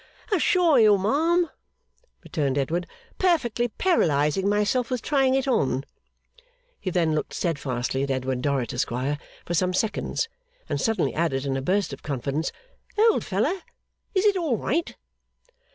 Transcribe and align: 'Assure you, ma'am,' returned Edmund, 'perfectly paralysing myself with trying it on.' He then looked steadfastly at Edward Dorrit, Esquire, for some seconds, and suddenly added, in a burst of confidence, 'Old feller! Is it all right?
'Assure 0.31 0.79
you, 0.79 0.97
ma'am,' 0.97 1.47
returned 2.23 2.57
Edmund, 2.57 2.87
'perfectly 3.19 3.67
paralysing 3.67 4.49
myself 4.49 4.89
with 4.89 5.03
trying 5.03 5.35
it 5.35 5.47
on.' 5.47 5.85
He 6.79 6.89
then 6.89 7.13
looked 7.13 7.35
steadfastly 7.35 8.01
at 8.01 8.09
Edward 8.09 8.41
Dorrit, 8.41 8.73
Esquire, 8.73 9.19
for 9.45 9.53
some 9.53 9.75
seconds, 9.75 10.27
and 10.67 10.81
suddenly 10.81 11.13
added, 11.13 11.45
in 11.45 11.55
a 11.55 11.61
burst 11.61 11.93
of 11.93 12.01
confidence, 12.01 12.51
'Old 12.97 13.23
feller! 13.23 13.59
Is 14.15 14.25
it 14.25 14.37
all 14.37 14.57
right? 14.57 14.95